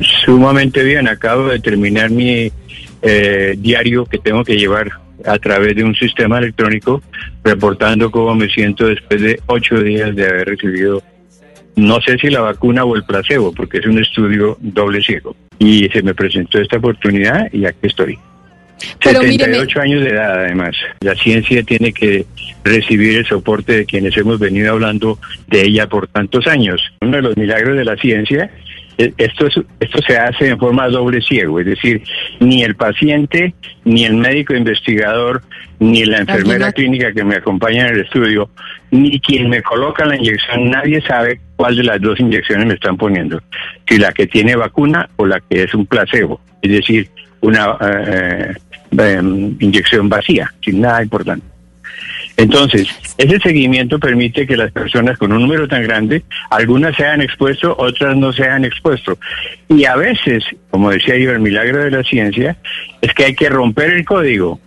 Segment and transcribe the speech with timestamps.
[0.00, 1.08] Sumamente bien.
[1.08, 2.50] Acabo de terminar mi
[3.02, 4.90] eh, diario que tengo que llevar
[5.24, 7.02] a través de un sistema electrónico
[7.42, 11.02] reportando cómo me siento después de ocho días de haber recibido
[11.76, 15.34] no sé si la vacuna o el placebo, porque es un estudio doble ciego.
[15.58, 18.18] Y se me presentó esta oportunidad y aquí estoy.
[19.02, 20.76] Pero 78 años de edad, además.
[21.00, 22.26] La ciencia tiene que
[22.64, 25.18] recibir el soporte de quienes hemos venido hablando
[25.48, 26.80] de ella por tantos años.
[27.00, 28.50] Uno de los milagros de la ciencia,
[28.96, 32.02] esto, es- esto se hace en forma doble ciego, es decir,
[32.40, 35.42] ni el paciente, ni el médico investigador,
[35.80, 38.48] ni la enfermera clínica que me acompaña en el estudio,
[38.90, 42.96] ni quien me coloca la inyección, nadie sabe cuál de las dos inyecciones me están
[42.96, 43.40] poniendo,
[43.88, 47.08] si la que tiene vacuna o la que es un placebo, es decir,
[47.40, 48.54] una eh,
[48.98, 49.20] eh,
[49.60, 51.44] inyección vacía, sin nada importante.
[52.36, 57.22] Entonces, ese seguimiento permite que las personas con un número tan grande, algunas se hayan
[57.22, 59.18] expuesto, otras no se hayan expuesto.
[59.68, 62.56] Y a veces, como decía yo, el milagro de la ciencia
[63.00, 64.58] es que hay que romper el código,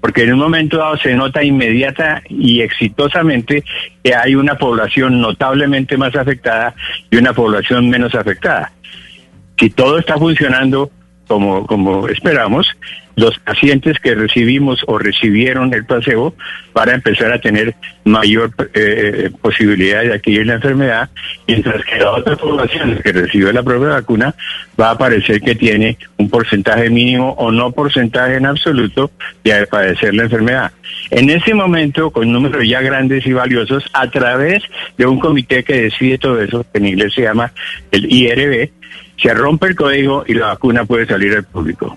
[0.00, 3.64] porque en un momento dado se nota inmediata y exitosamente
[4.04, 6.74] que hay una población notablemente más afectada
[7.10, 8.72] y una población menos afectada.
[9.58, 10.90] Si todo está funcionando
[11.26, 12.68] como, como esperamos,
[13.16, 16.34] los pacientes que recibimos o recibieron el placebo
[16.74, 21.08] van a empezar a tener mayor eh, posibilidad de adquirir la enfermedad,
[21.48, 24.34] mientras que la otra población que recibió la propia vacuna
[24.78, 29.10] va a parecer que tiene un porcentaje mínimo o no porcentaje en absoluto
[29.42, 30.72] de padecer la enfermedad.
[31.10, 34.62] En ese momento, con números ya grandes y valiosos, a través
[34.98, 37.50] de un comité que decide todo eso, que en inglés se llama
[37.90, 38.70] el IRB,
[39.16, 41.96] se rompe el código y la vacuna puede salir al público.